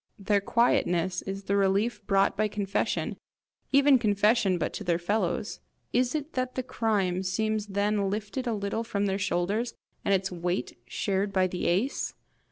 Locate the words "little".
8.55-8.83